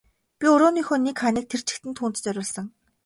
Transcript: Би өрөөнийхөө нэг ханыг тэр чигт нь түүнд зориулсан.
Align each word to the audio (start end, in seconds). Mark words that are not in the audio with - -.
Би 0.39 0.45
өрөөнийхөө 0.53 0.97
нэг 1.01 1.17
ханыг 1.21 1.45
тэр 1.47 1.61
чигт 1.67 1.83
нь 1.87 1.97
түүнд 1.97 2.15
зориулсан. 2.23 2.65